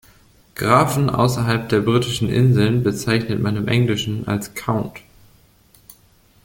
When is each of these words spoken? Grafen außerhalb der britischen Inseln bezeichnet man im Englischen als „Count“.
Grafen 0.55 1.11
außerhalb 1.11 1.69
der 1.69 1.81
britischen 1.81 2.27
Inseln 2.27 2.81
bezeichnet 2.81 3.39
man 3.39 3.55
im 3.55 3.67
Englischen 3.67 4.27
als 4.27 4.55
„Count“. 4.55 5.01